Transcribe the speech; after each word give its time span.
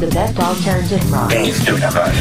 The 0.00 0.10
best 0.12 0.38
alternative 0.38 1.12
rock. 1.12 1.30
Base 1.30 1.64
to 1.64 1.74
rock. 1.76 2.12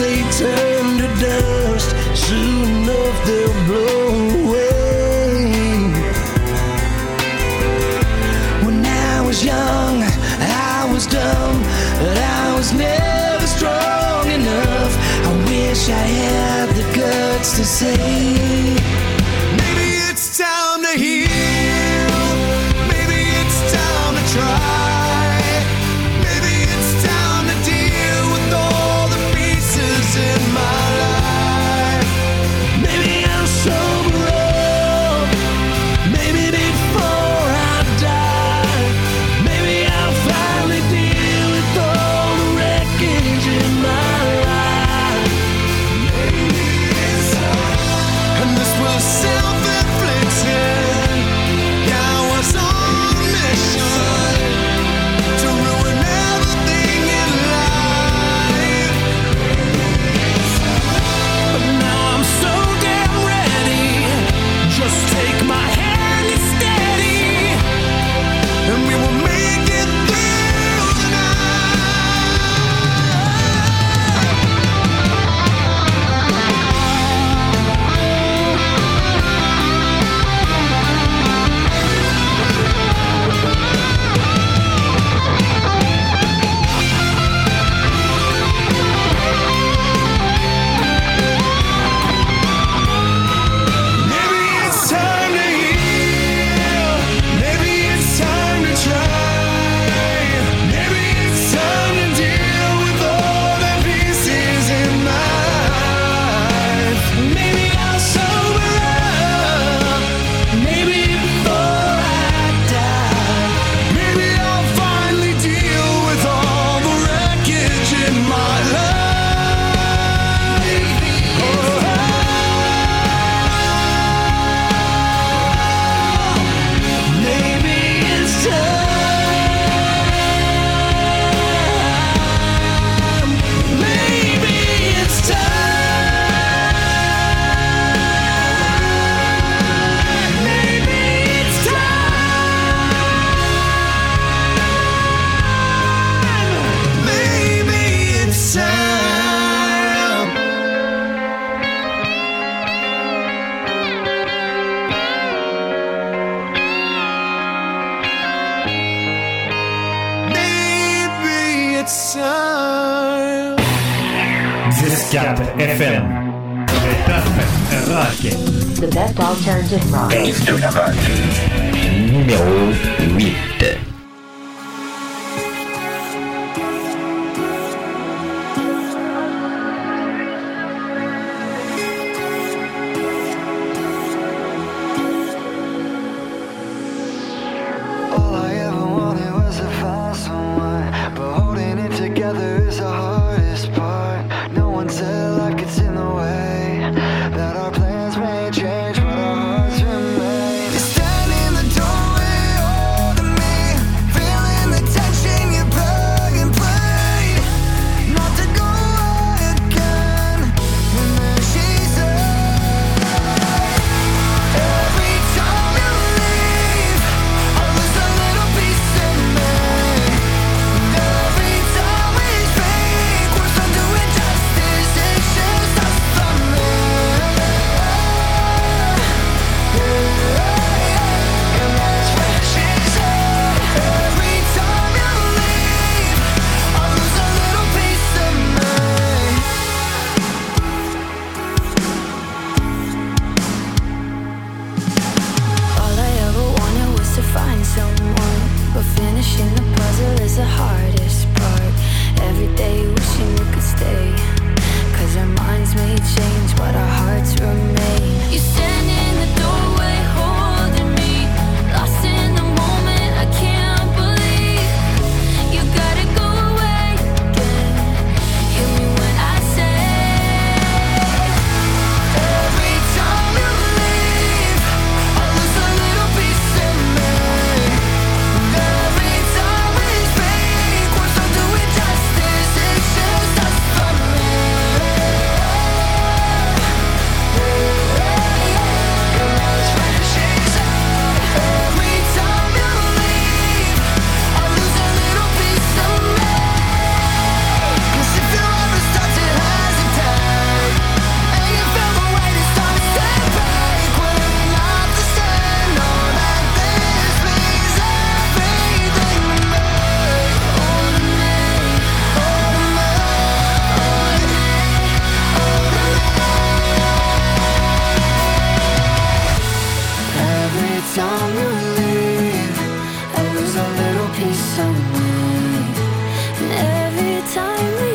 They 0.00 0.22
turn 0.30 0.69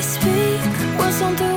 speak 0.06 0.62
was 1.00 1.22
on 1.22 1.36
justice. 1.36 1.55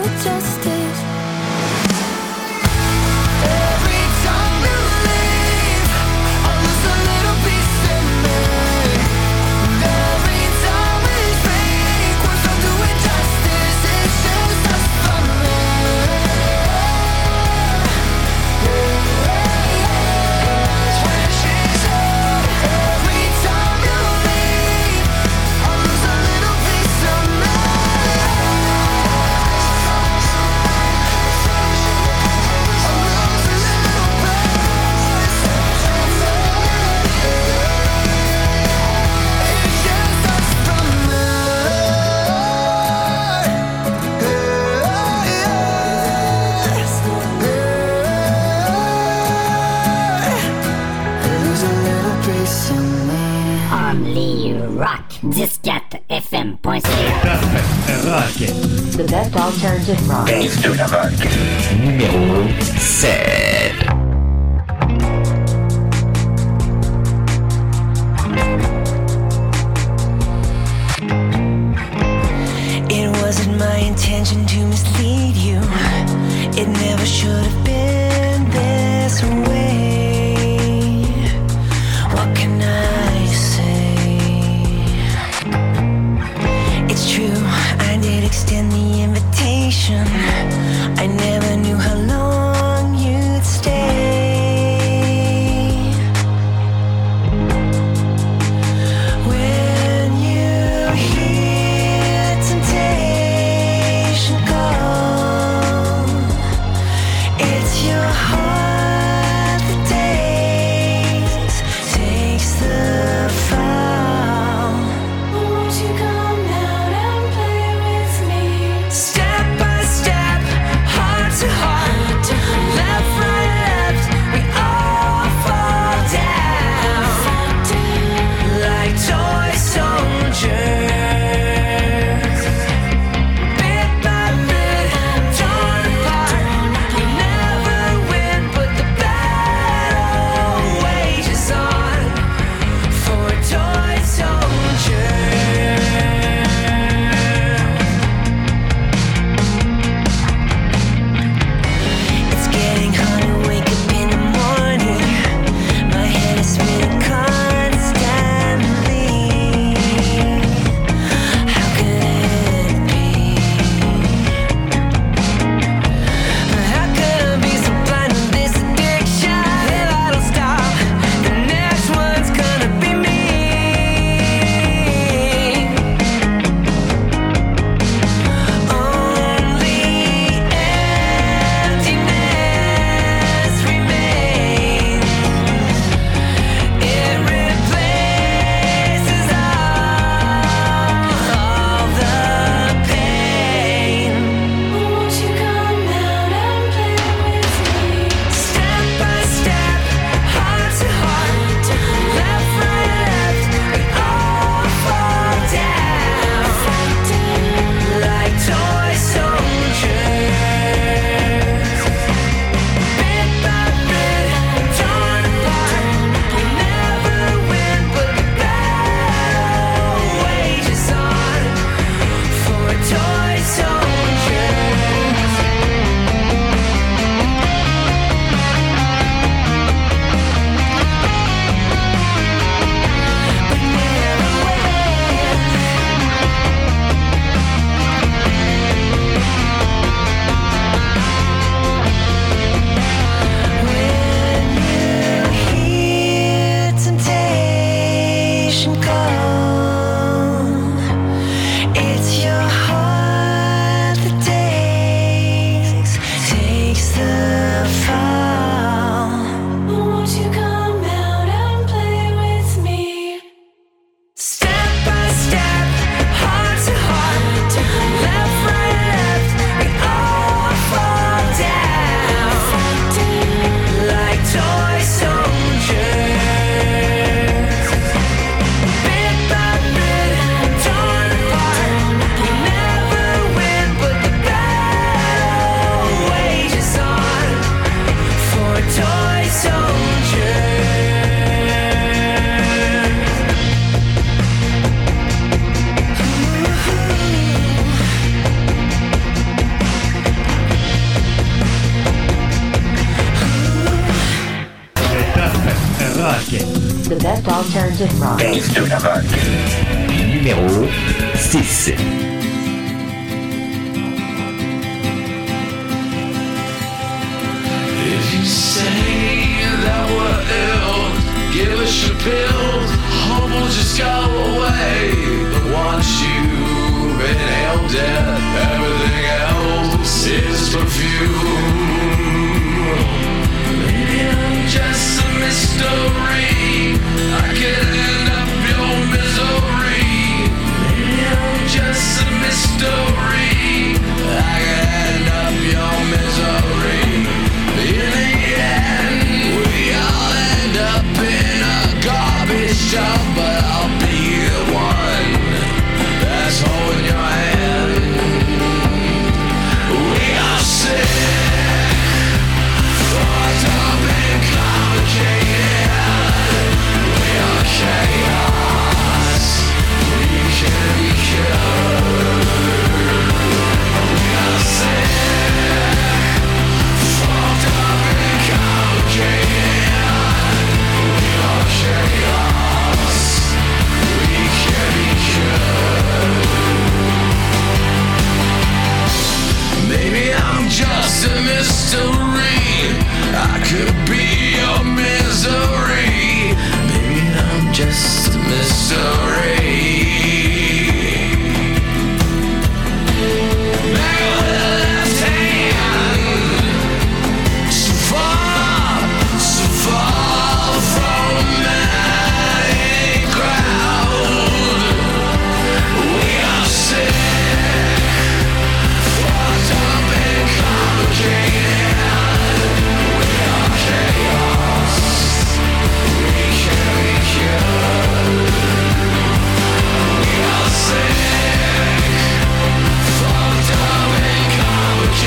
Instagram. 308.59 308.88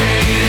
Complicated. 0.01 0.40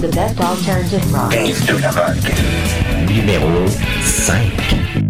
The 0.00 0.06
best 0.14 0.38
alternative 0.40 1.12
rock. 1.12 1.34
Numéro 3.08 3.66
5. 3.66 5.07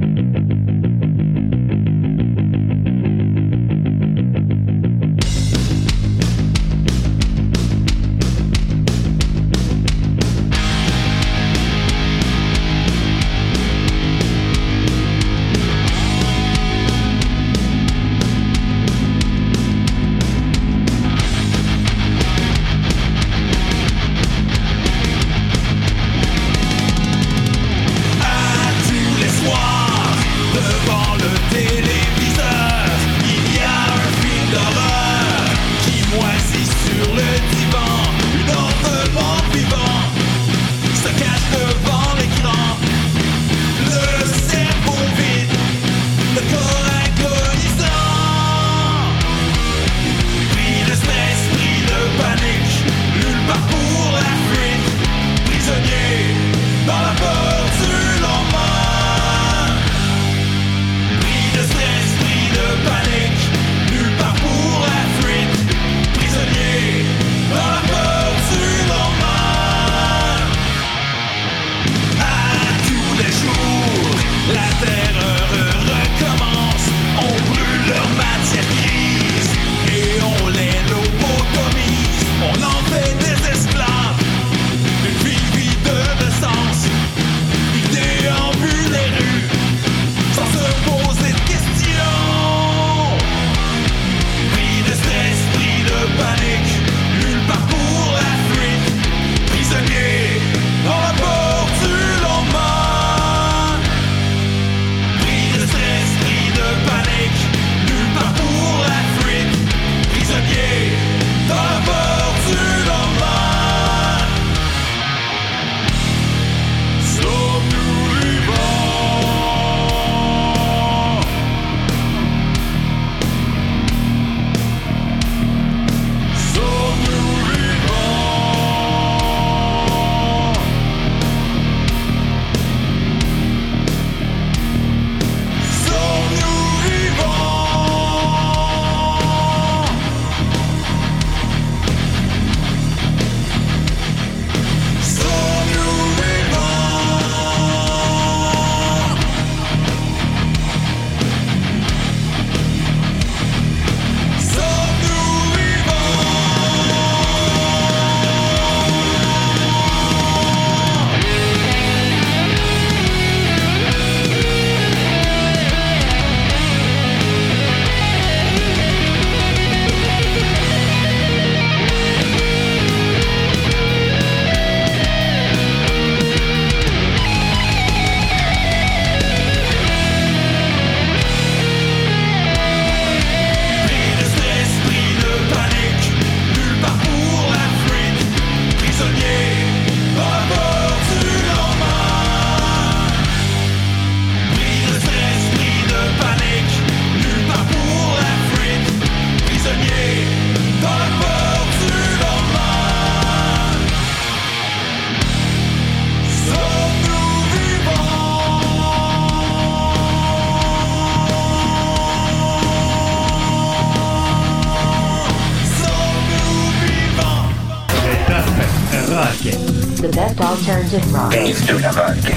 The 220.00 220.08
best 220.11 220.40
alternative 220.40 221.12
rock. 221.12 221.32
Dave 221.32 221.66
de 221.66 221.78
la 221.80 221.90
vague. 221.90 222.32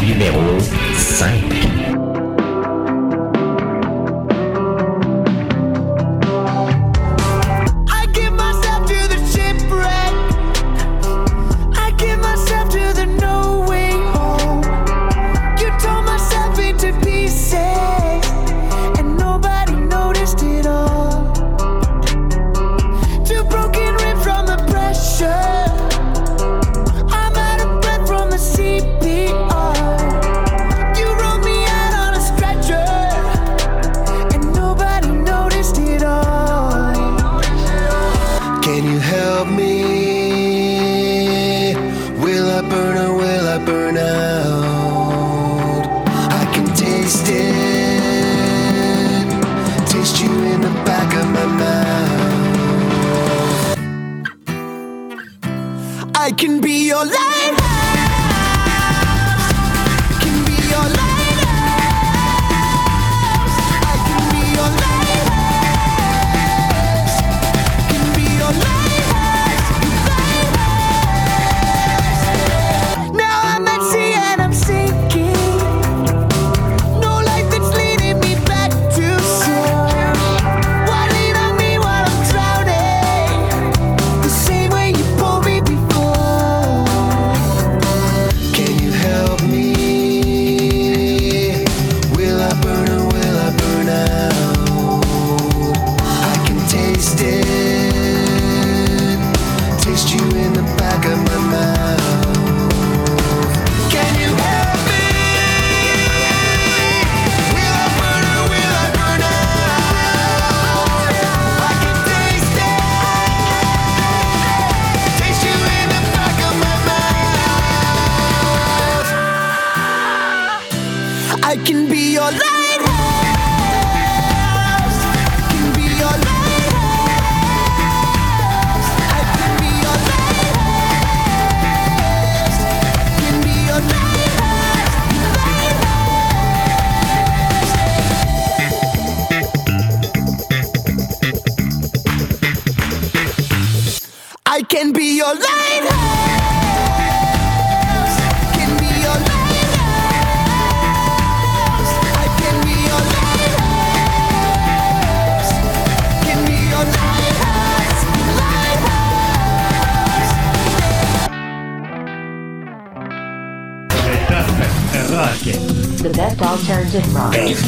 Numéro 0.00 0.58
5. 0.96 1.79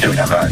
Duraba 0.03 0.42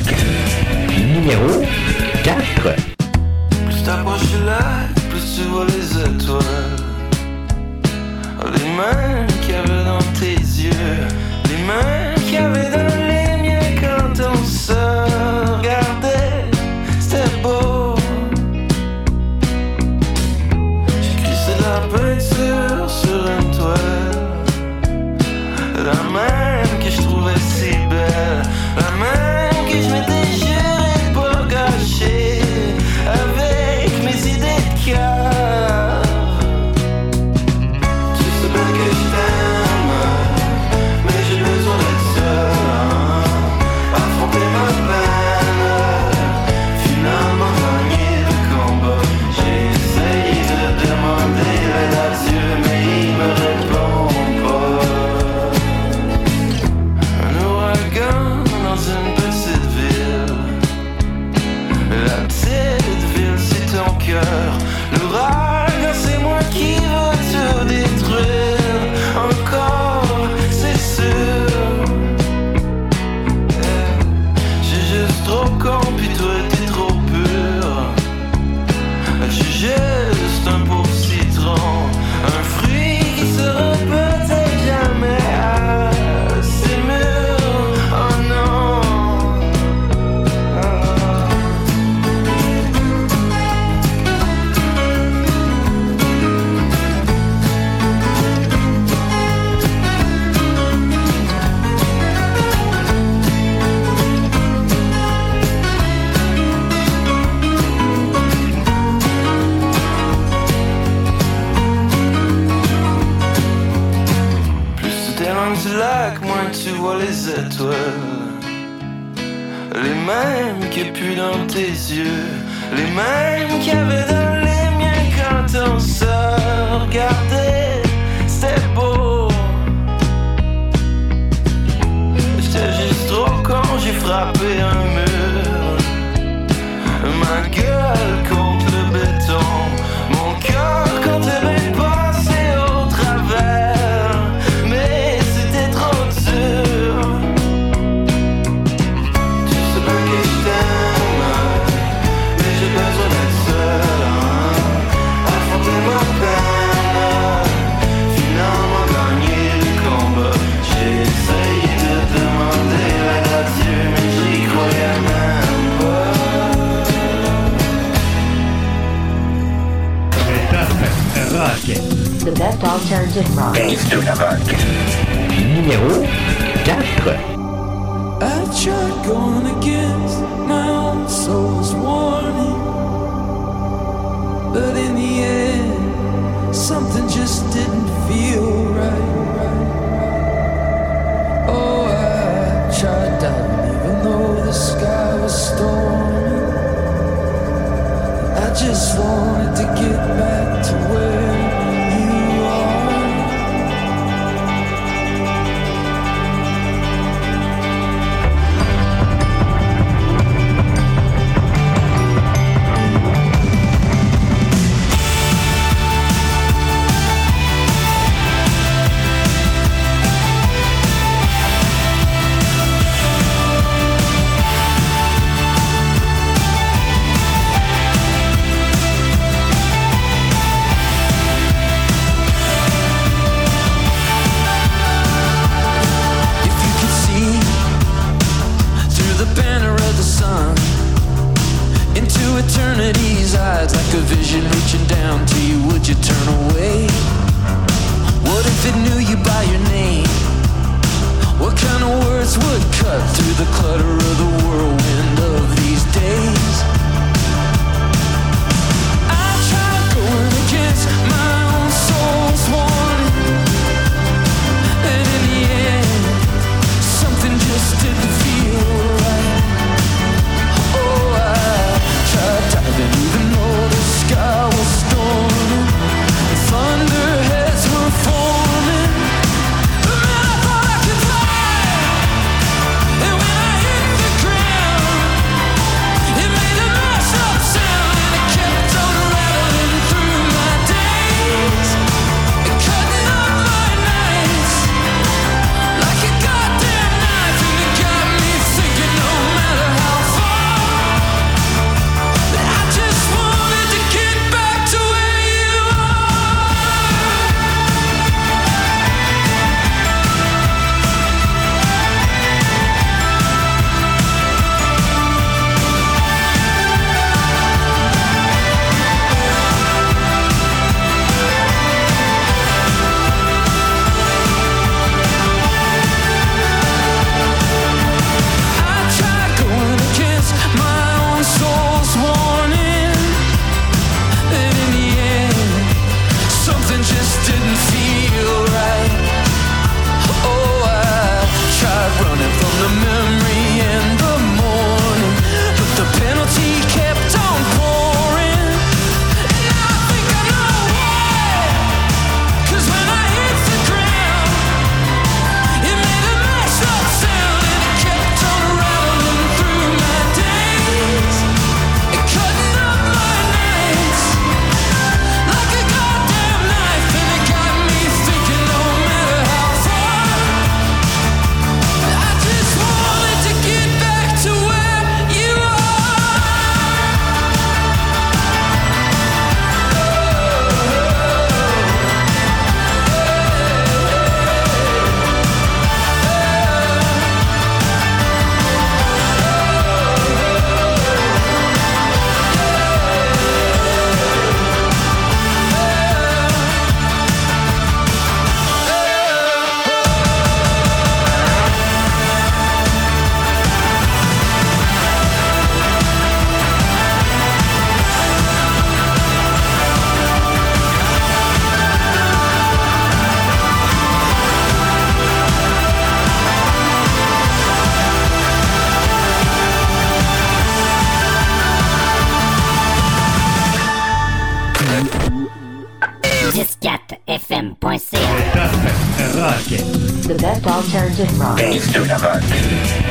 Enigma. 431.02 431.36
Enigma. 431.40 432.20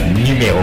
Numéro 0.08 0.58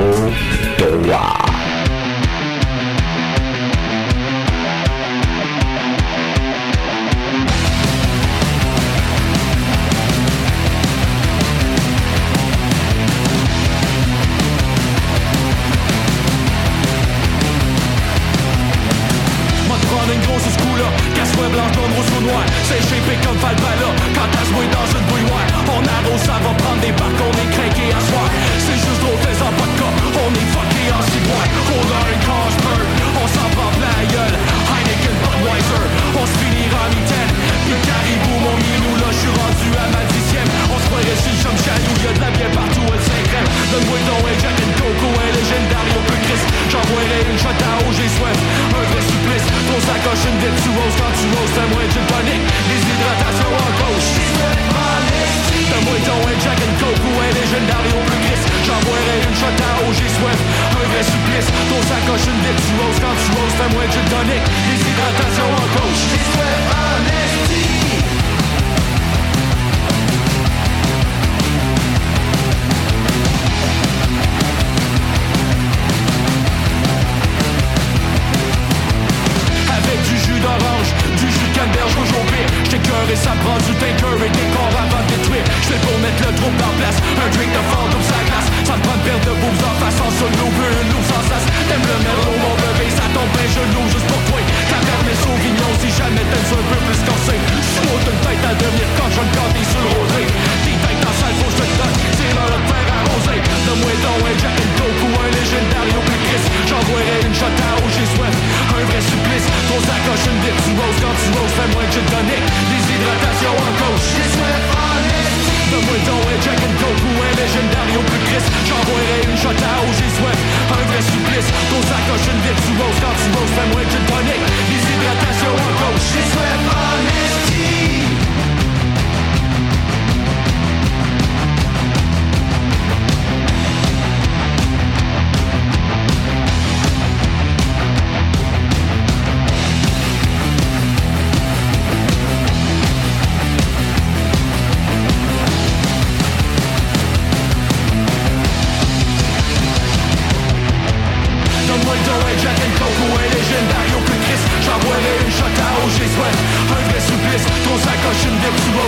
from 63.58 63.76
which 63.76 63.97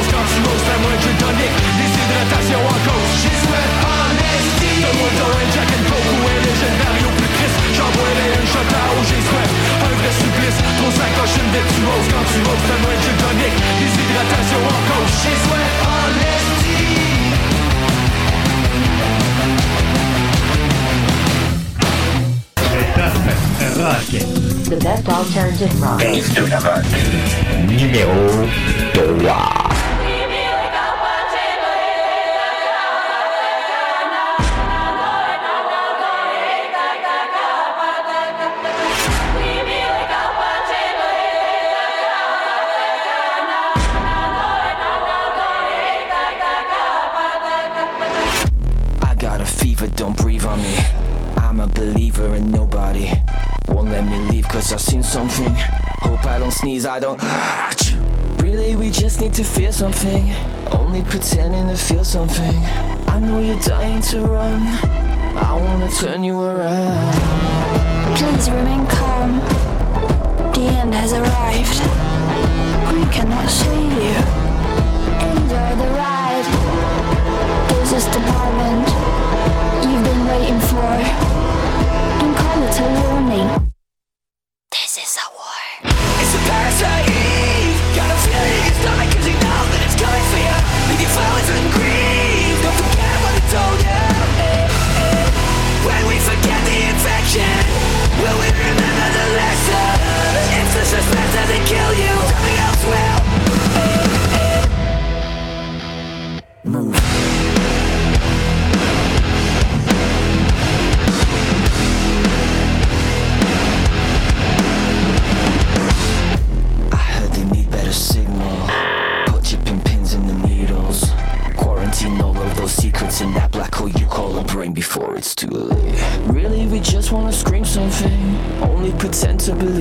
Quand 0.08 0.24
tu 0.32 0.40
m'oses 0.40 0.64
la 0.64 0.78
moindre 0.80 1.12
tonic 1.20 1.52
Des 1.76 1.92
en 2.56 2.80
cause. 2.88 3.12
Jack 5.52 5.68
and 5.76 5.86
Coke 5.92 6.12
Ou 6.16 6.24
un 6.24 6.40
plus 7.20 7.32
triste. 7.36 7.60
J'en 7.76 7.92
une 8.40 8.48
shot 8.48 8.64
à 8.64 8.96
J'ai 9.04 9.20
un 9.20 9.94
vrai 10.00 10.12
supplice. 10.16 10.60
Ton 10.80 10.90
sacoche 10.96 11.36
une 11.36 11.52
tu 11.52 12.08
Quand 12.16 12.26
tu 12.32 12.40
m'oses 12.48 12.68
la 12.72 12.78
moindre 12.80 13.04
Des 13.92 14.08
en 14.72 14.80
cause. 14.88 15.12
She 15.20 15.36
sweat 15.44 15.72
honesty 15.84 16.80
Rock. 23.80 24.12
The 24.70 24.76
best 24.76 25.10
alternative 25.10 25.82
rock. 25.82 26.00
Rock. 29.24 29.49
sneeze, 56.60 56.86
I 56.86 57.00
don't. 57.00 57.22
Really, 58.44 58.76
we 58.76 58.90
just 58.90 59.22
need 59.22 59.34
to 59.36 59.46
feel 59.46 59.72
something. 59.72 60.34
Only 60.72 61.02
pretending 61.04 61.68
to 61.70 61.78
feel 61.78 62.04
something. 62.04 62.56
I 63.08 63.20
know 63.20 63.40
you're 63.40 63.60
dying 63.62 64.02
to 64.12 64.20
run. 64.26 64.62
I 65.38 65.54
wanna 65.56 65.90
turn 65.90 66.22
you 66.22 66.42
around. 66.42 67.14
Please 68.18 68.50
remain 68.50 68.86
calm. 68.88 69.40
The 70.54 70.66
end 70.82 70.94
has 70.94 71.14
arrived. 71.14 71.80
We 72.94 73.04
cannot 73.16 73.48
see 73.50 73.86
you. 74.04 74.18
Enjoy 75.32 75.72
the 75.82 75.90
ride. 75.96 76.48
This 77.70 77.94
is 78.00 78.06
the 78.16 78.20
moment 78.20 78.88
you've 79.88 80.04
been 80.10 80.24
waiting 80.28 80.60
for. 80.70 80.92
Don't 82.20 82.36
call 82.36 82.64
it 82.68 82.80
a 82.80 82.88
warning. 83.00 83.69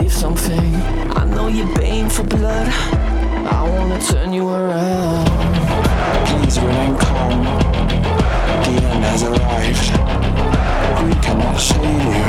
you 0.09 0.15
something. 0.15 0.75
I 1.13 1.25
know 1.25 1.49
you're 1.49 1.75
baying 1.77 2.09
for 2.09 2.25
blood. 2.25 2.69
I 2.69 3.63
wanna 3.69 4.01
turn 4.01 4.33
you 4.33 4.49
around. 4.49 5.27
Please 6.27 6.59
remain 6.59 6.97
calm. 6.97 7.45
The 8.65 8.75
end 8.91 9.05
has 9.05 9.23
arrived. 9.23 9.89
We 11.05 11.15
cannot 11.23 11.59
save 11.59 12.17
you. 12.17 12.28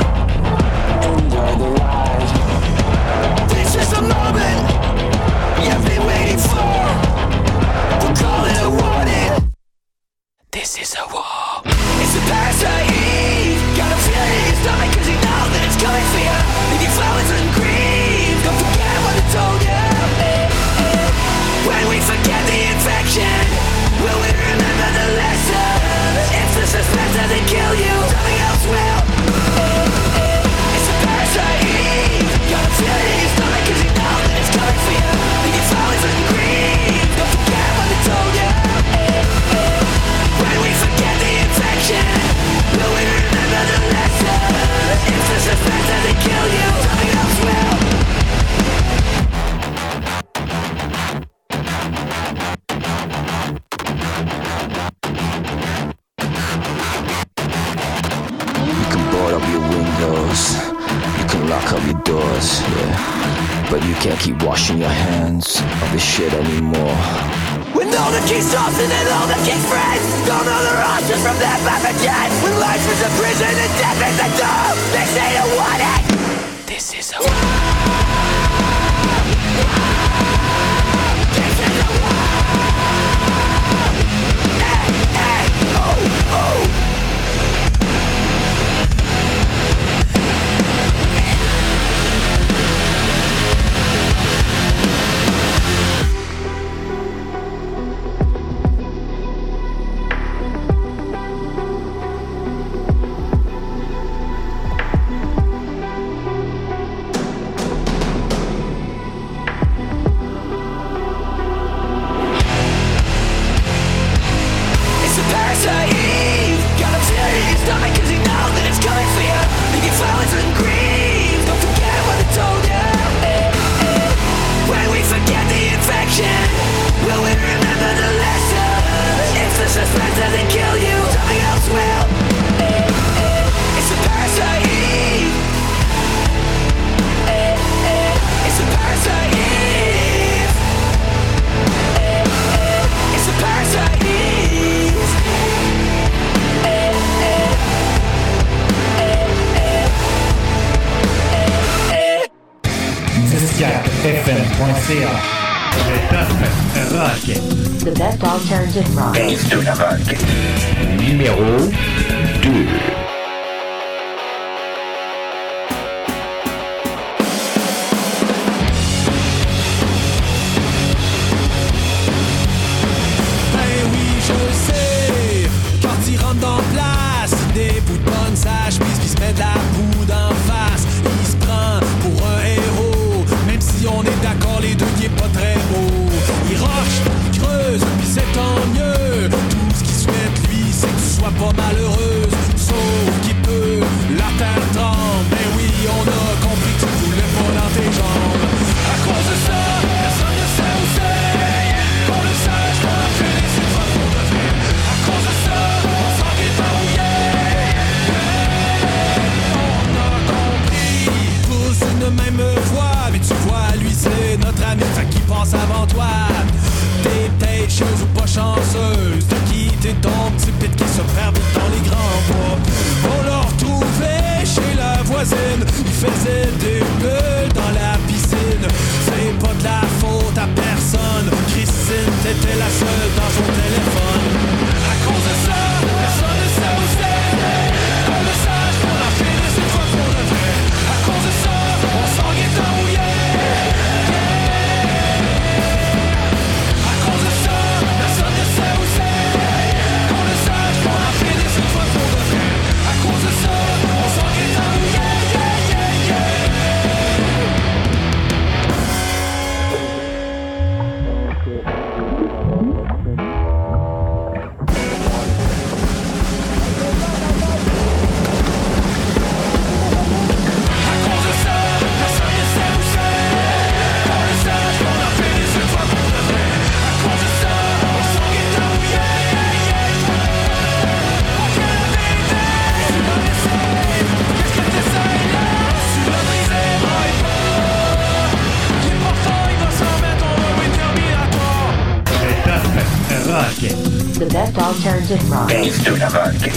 The 294.80 294.86
de 294.86 296.50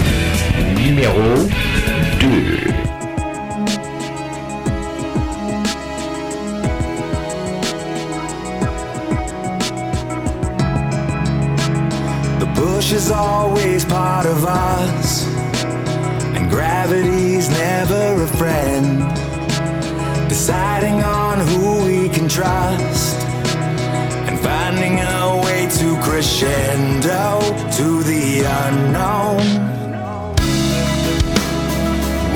numéro 0.80 1.50
2. 2.20 2.74
Bush 12.56 12.94
is 12.94 13.12
always 13.12 13.84
part 13.84 14.26
of 14.26 14.46
us, 14.46 15.28
and 16.34 16.50
gravity's 16.50 17.50
never 17.50 18.24
a 18.24 18.28
friend. 18.28 19.04
Deciding 20.30 21.04
on 21.04 21.40
who 21.48 21.84
we 21.86 22.08
can 22.08 22.30
trust 22.30 23.13
finding 24.84 25.00
a 25.00 25.42
way 25.44 25.68
to 25.68 25.96
crescendo 26.02 27.40
to 27.72 28.04
the 28.04 28.44
unknown. 28.66 29.46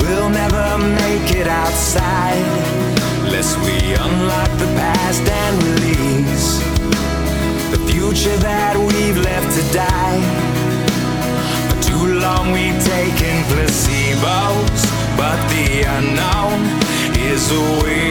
We'll 0.00 0.30
never 0.30 0.78
make 0.78 1.34
it 1.36 1.46
outside 1.46 2.44
unless 3.24 3.56
we 3.58 3.94
unlock 3.94 4.50
the 4.58 4.66
past 4.80 5.22
and 5.28 5.62
release 5.62 6.60
the 7.70 7.78
future 7.92 8.36
that 8.38 8.76
we've 8.76 9.18
left 9.18 9.50
to 9.56 9.62
die. 9.72 10.20
For 11.68 11.78
too 11.90 12.18
long 12.18 12.52
we've 12.52 12.82
taken 12.84 13.44
placebos, 13.50 14.82
but 15.16 15.38
the 15.52 15.82
unknown 15.96 16.60
is 17.30 17.50
awakening. 17.50 18.08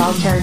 Walter 0.00 0.40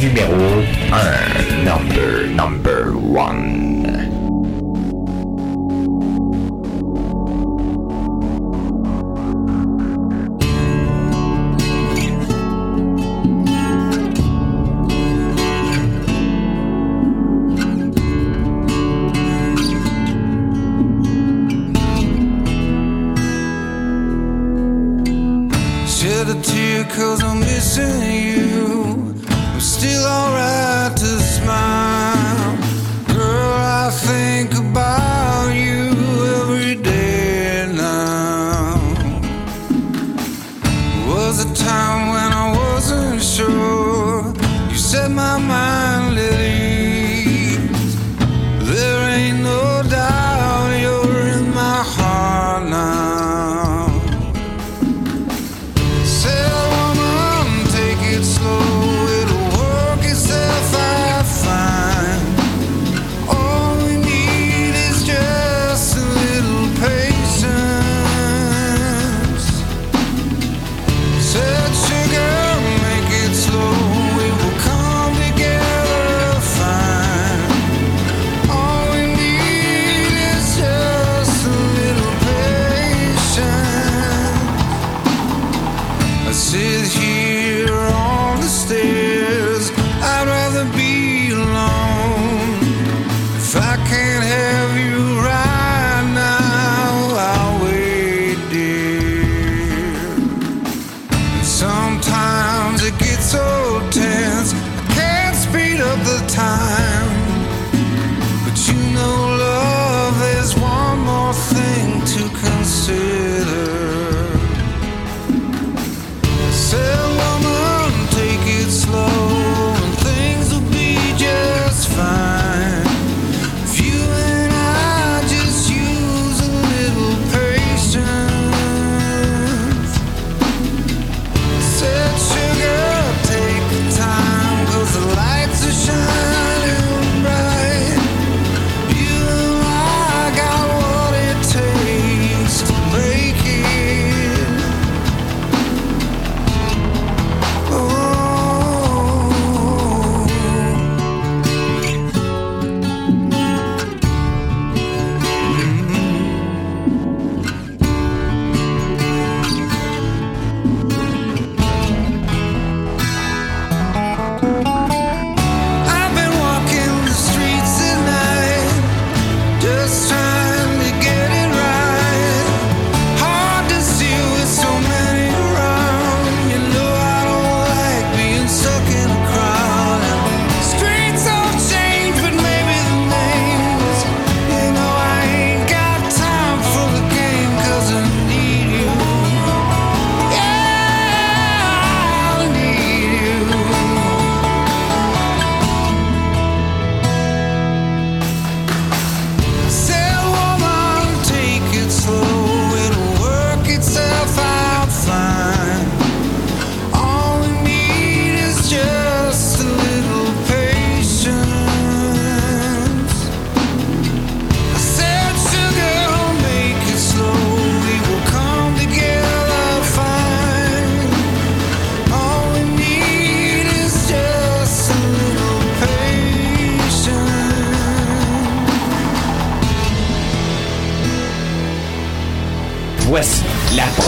Numéro 0.00 0.62
1, 0.92 1.64
number, 1.64 2.28
number 2.28 2.92
1. 2.94 3.81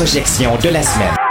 projection 0.05 0.59
de 0.59 0.69
la 0.69 0.83
semaine. 0.83 1.24